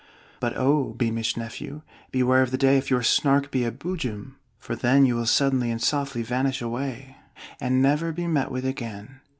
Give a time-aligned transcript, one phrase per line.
[0.39, 1.83] "'But oh, beamish nephew!
[2.11, 4.33] beware of the day If your Snark be a Boojum!
[4.57, 7.17] For then You will softly and suddenly vanish away,
[7.59, 9.21] And never be met with again!'